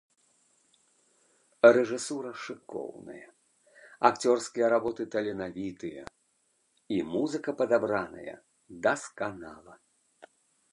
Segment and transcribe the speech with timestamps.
[1.75, 3.25] Рэжысура шыкоўная,
[4.09, 6.01] акцёрскія работы таленавітыя,
[6.97, 8.35] і музыка падабраная
[8.89, 9.73] дасканала.